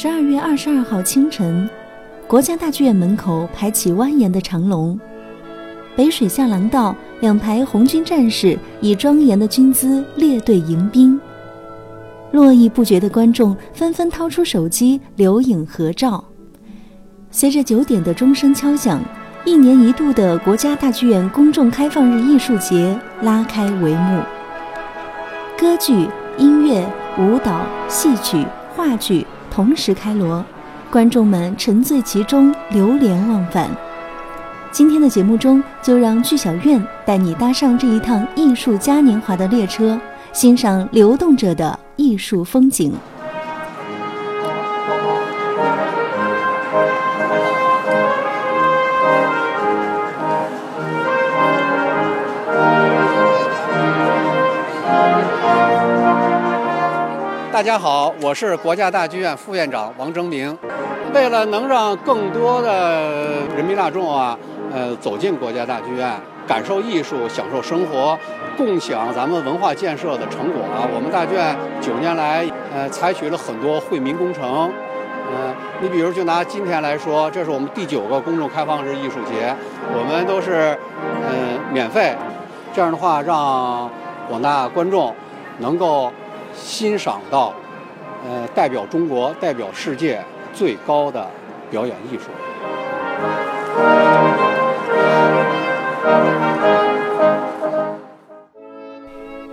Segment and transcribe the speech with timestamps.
[0.00, 1.68] 十二月二十二号清晨，
[2.28, 4.96] 国家大剧院门口排起蜿蜒的长龙，
[5.96, 11.20] 北水下廊道两排红军战士以庄严的军姿列队迎宾，
[12.30, 16.22] 络绎不绝的观众纷纷掏出手机留影合照。
[17.32, 19.02] 随着九点的钟声敲响，
[19.44, 24.22] 一年一度的国家大剧院公众开放日艺术节拉开帷幕。
[25.58, 26.88] 歌剧、音乐、
[27.18, 28.46] 舞蹈、戏曲、
[28.76, 29.26] 话剧。
[29.50, 30.44] 同时开锣，
[30.90, 33.68] 观众们沉醉其中，流连忘返。
[34.70, 39.98] 今天的节目中，就让剧小院带你搭上这一趟艺术嘉年华的列车，
[40.32, 42.92] 欣赏流动着的艺术风景。
[57.58, 60.56] 大家好，我是国家大剧院副院长王征明。
[61.12, 64.38] 为了能让更多的人民大众啊，
[64.72, 66.08] 呃，走进国家大剧院，
[66.46, 68.16] 感受艺术，享受生活，
[68.56, 74.70] 共享咱们文化建设的成果啊，我们大剧院九年来，呃，采取了很多惠民工程。
[75.28, 79.52] 呃，你比如就拿今天来说，这是我们第九个公众开放日艺术节，
[79.92, 80.78] 我们都是，
[81.26, 82.14] 呃，免费。
[82.72, 83.90] 这样的话，让
[84.28, 85.12] 广大观众
[85.58, 86.12] 能够。
[86.60, 87.54] 欣赏到，
[88.26, 91.26] 呃，代表中国、代表世界最高的
[91.70, 92.30] 表演艺术。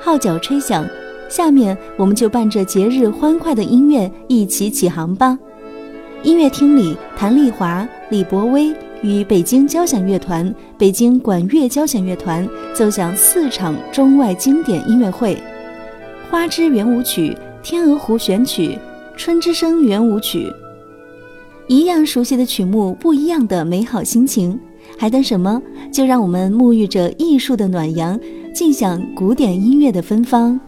[0.00, 0.86] 号角吹响，
[1.28, 5.38] 下面我们就伴着节日欢快的音乐一起起航吧。
[6.22, 15.36] 音乐厅里，谭丽华、李博威与北京交响乐团、北京管乐交响乐团奏响四场中外经典音乐会。
[16.30, 18.76] 花之圆舞曲、天鹅湖选曲、
[19.16, 20.52] 春之声圆舞曲，
[21.68, 24.58] 一样熟悉的曲目，不一样的美好心情，
[24.98, 25.62] 还等什么？
[25.92, 28.18] 就让我们沐浴着艺术的暖阳，
[28.52, 30.58] 尽享古典音乐的芬芳。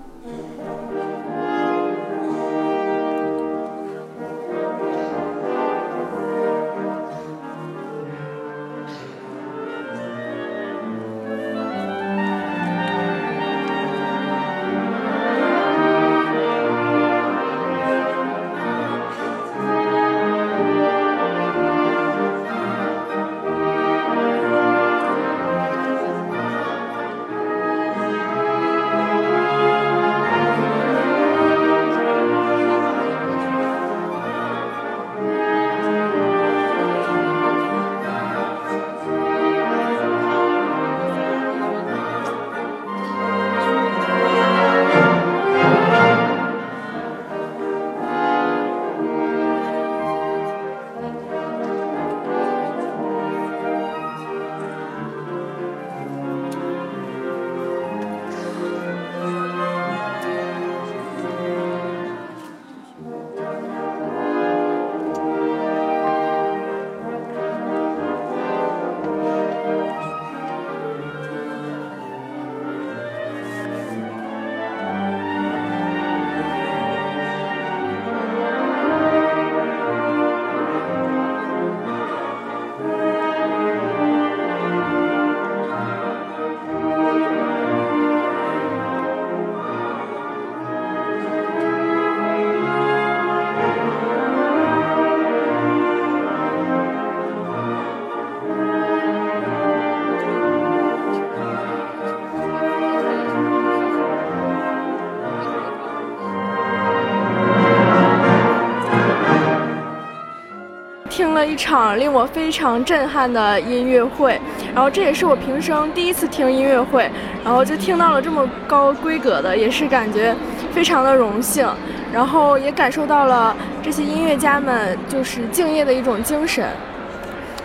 [111.19, 114.41] 听了一场令我非常震撼的音乐会，
[114.73, 117.11] 然后这也是我平生第一次听音乐会，
[117.45, 120.33] 然后就听到了这么高规格的，也是感觉
[120.71, 121.69] 非常的荣幸，
[122.13, 126.69] 然后也感受到了这些音乐家们就是敬业的一种精神。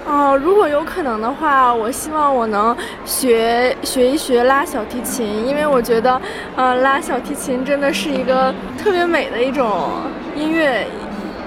[0.07, 2.75] 哦，如果有可能的话，我希望我能
[3.05, 6.19] 学学一学拉小提琴，因为我觉得，
[6.55, 9.91] 呃，拉小提琴真的是一个特别美的一种
[10.35, 10.87] 音乐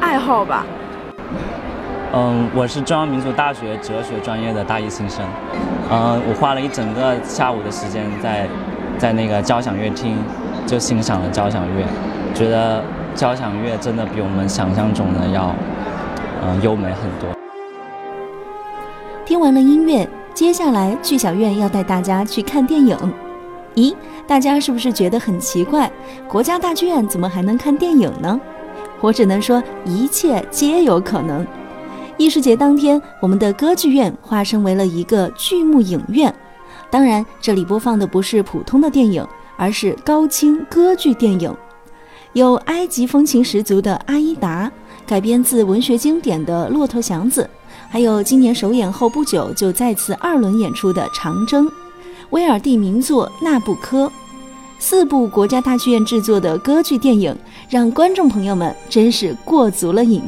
[0.01, 0.65] 爱好吧。
[2.13, 5.25] 嗯，我是中央民族大学哲学专业的大一新生。
[5.91, 8.49] 嗯，我花了一整个下午的时间在
[8.97, 10.17] 在那个交响乐厅
[10.67, 11.85] 就欣赏了交响乐，
[12.33, 12.83] 觉得
[13.15, 15.55] 交响乐真的比我们想象中的要
[16.45, 17.29] 嗯优美很多。
[19.25, 22.97] 听完了音乐，接下来剧小院要带大家去看电影。
[23.75, 23.95] 咦，
[24.29, 25.91] 大家是不是觉得很奇怪？
[26.29, 28.41] 国家大剧院怎么还能看电影呢？
[29.01, 31.45] 我只能说一切皆有可能。
[32.19, 36.35] 艺术节当天，我们的歌剧院化身为了一个剧目影院。
[36.91, 39.27] 当然，这里播放的不是普通的电影，
[39.57, 41.55] 而是高清歌剧电影，
[42.33, 44.67] 有埃及风情十足的《阿依达》，
[45.07, 47.43] 改编自文学经典的《骆驼祥子》，
[47.91, 51.67] 还有今年首演后不久就再次二轮演出的《长征》，
[52.31, 54.07] 威尔第名作《纳布科》，
[54.79, 57.37] 四部国家大剧院制作的歌剧电影，
[57.69, 60.23] 让观众朋友们真是过足了瘾。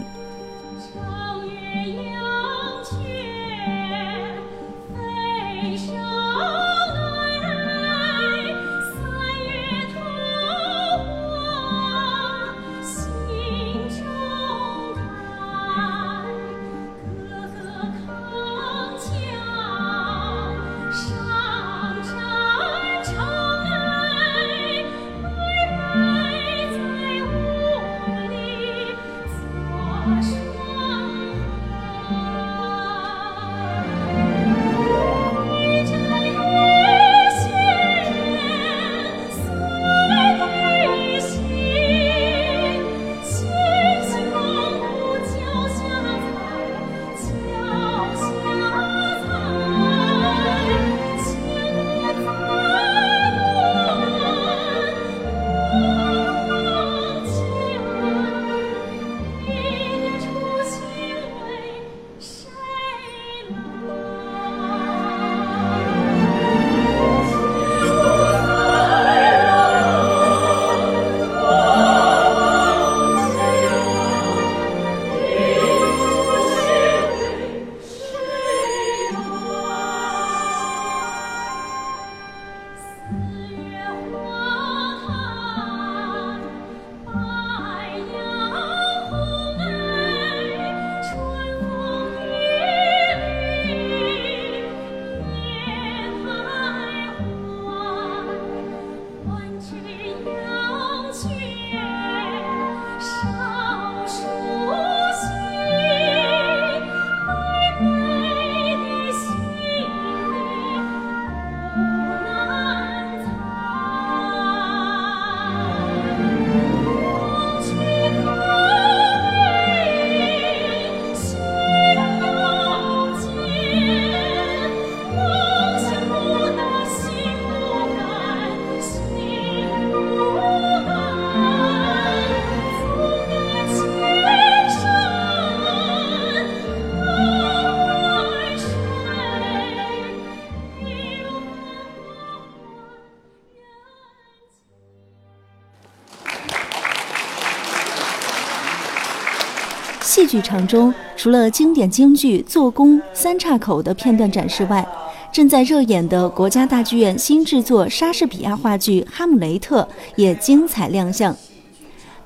[150.08, 154.84] 戏剧场中，除了经典京剧《做工》《三岔口》的片段展示外，
[155.31, 159.82] 正在热演的国家大剧院新制作莎士比亚话剧《哈姆雷特》
[160.16, 161.37] 也精彩亮相。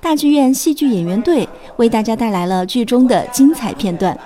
[0.00, 4.16] 大剧院戏剧演员队为大家带来了剧中的精彩片段。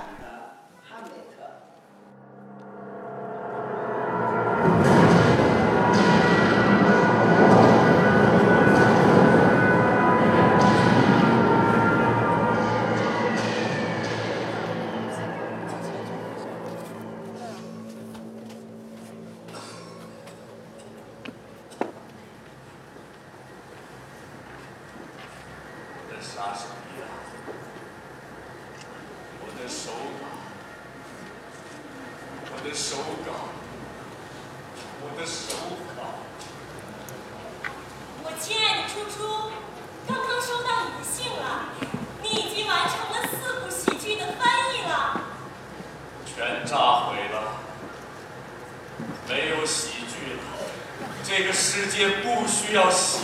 [51.77, 53.19] 世界不需要洗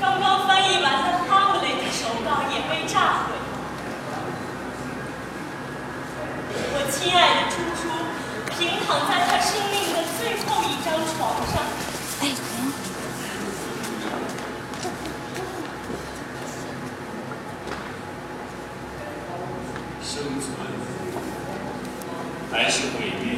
[0.00, 3.34] 刚刚翻译完的《哈姆雷特》手稿也被炸毁。
[6.72, 7.82] 我亲爱的猪猪
[8.56, 11.77] 平躺在他生命的最后一张床上。
[22.68, 23.34] 是毁灭？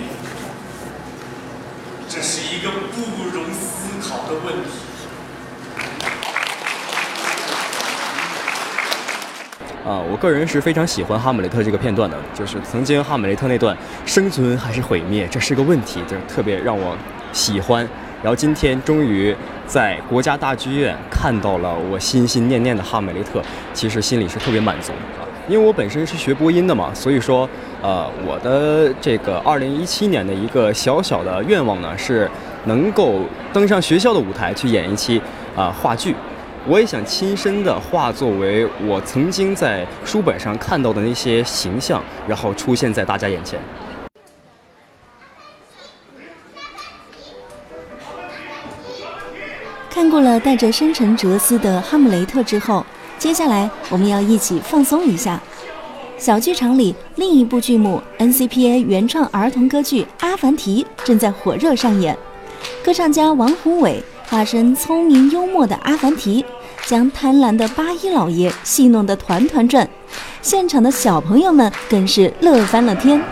[2.09, 4.71] 这是一个不容思考的问题。
[9.83, 16.97] 啊，我个人是非常喜欢《哈姆雷特》这个片段的，就是曾经哈姆雷特那段“生存还是毁灭”，这是个问题，就是特别让我
[17.33, 17.89] 喜欢。
[18.23, 19.35] 然后今天终于
[19.67, 24.93] 在国家大剧院看到了我心心念念的哈姆雷特，其实心里是特别满足。
[25.51, 27.49] 因为我本身是学播音的嘛，所以说，
[27.83, 32.31] 呃，我的这个二零一七年的一个小小的愿望呢，是
[32.67, 35.21] 能够登上学校的舞台去演一期
[35.57, 36.15] 啊话剧。
[36.69, 43.59] 我也想亲身的化作为我曾经在书本上看到的那些形象，然后出现在大家眼前。
[49.91, 52.87] 看过了带着深沉哲思的《哈姆雷特》之后，
[53.21, 55.39] 接下来我们要一起放松一下。
[56.17, 62.17] 小剧场里另一部剧目 NCPA 原创儿童歌剧《阿凡提》正在火热上演，
[62.83, 66.43] 歌唱家王宏伟化身聪明幽默的阿凡提，
[66.87, 69.87] 将贪婪的八一老爷戏弄得团团转，
[70.41, 73.23] 现场的小朋友们更是乐翻了天。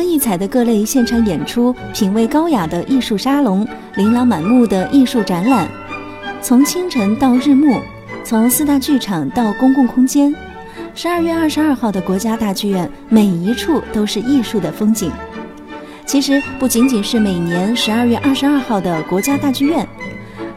[0.00, 5.68] 光溢彩的各类现场演出、品味高雅的艺术沙龙、琳琅满目的艺术展览，
[6.40, 7.78] 从清晨到日暮，
[8.24, 10.34] 从四大剧场到公共空间，
[10.94, 15.12] 十二月二十二号的国家大剧院，每一处都是艺术的风景。
[16.06, 19.86] 其实不仅仅是每年十二月二十二号的国家大剧院，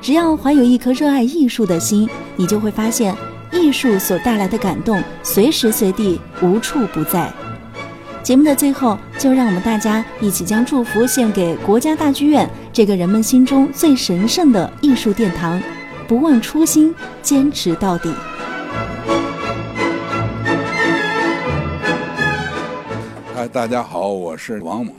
[0.01, 3.13] 只要怀有一颗热爱艺术的心，你就会发现
[3.51, 7.29] 艺术所带来的感动，随时随地无处不在。
[8.23, 15.61] 节目的最后，就让我们大家一起将祝福献给国家大剧院这个人们心中最神圣的艺术殿堂，
[16.07, 18.13] 不忘初心，坚持到底。
[23.35, 24.95] 嗨，大家好，我是王猛。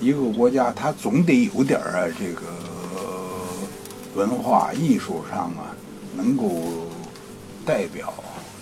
[0.00, 2.42] 一个国家，它总得有点儿啊，这个
[4.16, 5.70] 文化艺术上啊，
[6.16, 6.50] 能够
[7.64, 8.12] 代表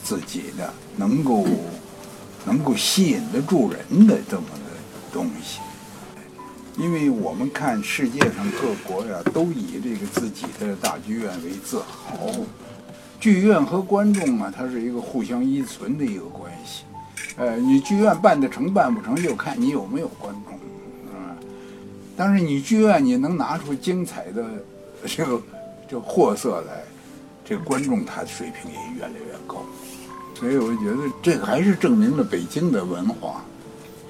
[0.02, 1.47] 自己的，能够
[2.44, 5.60] 能够吸引得住人的这么个东西。
[6.76, 12.30] 因为我们看世界上各国呀，都以这个自己的大剧院为自豪。
[13.20, 16.82] 剧院和观众啊，它是一个互相依存的一个关系。
[17.36, 20.54] 呃，你剧院办得成办不成，就看你有没有观众，
[21.14, 21.38] 啊。
[22.16, 24.44] 但是你剧院你能拿出精彩的
[25.06, 25.40] 这个
[25.88, 26.82] 这货色来，
[27.44, 29.64] 这观众他的水平也越来越高。
[30.44, 33.42] 所以我觉得这个还是证明了北京的文化，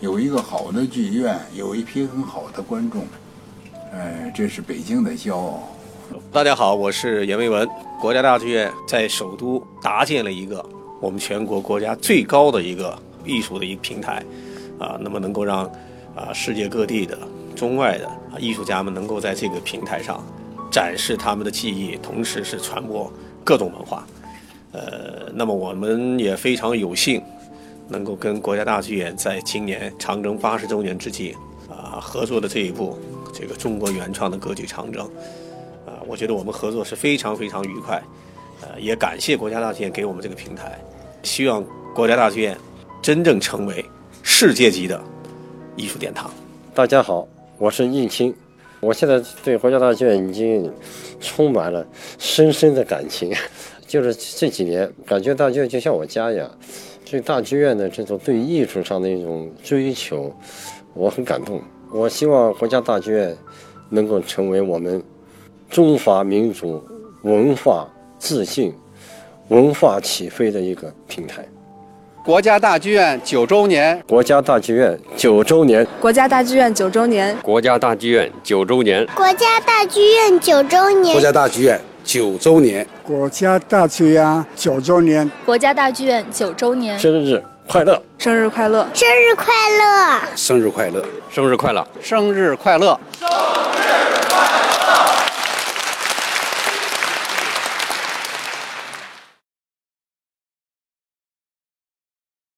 [0.00, 3.06] 有一个好的剧院，有一批很好的观众，
[3.92, 5.62] 呃，这是北京的骄傲。
[6.32, 7.68] 大家好，我是阎维文。
[8.00, 10.68] 国家大剧院在首都搭建了一个
[11.00, 14.20] 我们全国国家最高的一个艺术的一个平台，
[14.80, 15.64] 啊，那么能够让
[16.16, 17.16] 啊世界各地的
[17.54, 20.20] 中外的啊艺术家们能够在这个平台上
[20.68, 23.08] 展示他们的技艺，同时是传播
[23.44, 24.04] 各种文化。
[24.74, 27.22] 呃，那么我们也非常有幸
[27.88, 31.34] 能够跟国家大剧院在今年长征八十周年之际
[31.70, 32.98] 啊合作的这一部
[33.32, 35.06] 这个中国原创的歌剧《长征》。
[35.86, 38.02] 啊，我觉得我们合作是非常非常愉快，
[38.62, 40.76] 呃，也感谢国家大剧院给我们这个平台，
[41.22, 41.64] 希望
[41.94, 42.56] 国家大剧院
[43.00, 43.84] 真正成为
[44.22, 45.00] 世界级的
[45.76, 46.30] 艺术殿堂。
[46.74, 47.28] 大家好，
[47.58, 48.34] 我是易清，
[48.80, 50.72] 我现在对国家大剧院已经
[51.20, 51.86] 充满了
[52.18, 53.30] 深深的感情，
[53.94, 56.50] 就是这几年感觉大剧院就像我家一样，
[57.04, 60.34] 这大剧院的这种对艺术上的一种追求，
[60.94, 61.62] 我很感动。
[61.92, 63.36] 我希望国家大剧院
[63.90, 65.00] 能够成为我们
[65.70, 66.82] 中华民族
[67.22, 68.74] 文化自信、
[69.46, 71.46] 文化起飞的一个平台。
[72.24, 93.00] 国家大剧院九周年，国家大剧院九周年，国家大剧院九周年，国家大剧院九周年，国家大剧院九周年，国家大剧院九周年，国家大剧院九周年，国家大剧院九周年，生日快乐，生日快乐，生日快乐，生日快乐，生日快乐，生日快乐。
[93.18, 93.34] 生日